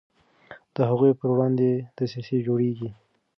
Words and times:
د 0.75 0.77
هغوی 0.89 1.11
پر 1.19 1.27
وړاندې 1.33 1.69
دسیسې 1.97 2.37
جوړیږي. 2.47 2.89